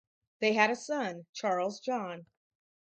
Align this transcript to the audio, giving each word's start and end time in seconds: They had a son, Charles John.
They 0.39 0.53
had 0.53 0.71
a 0.71 0.75
son, 0.75 1.27
Charles 1.31 1.79
John. 1.79 2.25